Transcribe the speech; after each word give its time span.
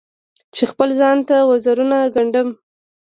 چې 0.53 0.63
خپل 0.71 0.89
ځان 0.99 1.17
ته 1.27 1.35
وزرونه 1.49 1.97
ګنډم 2.15 2.49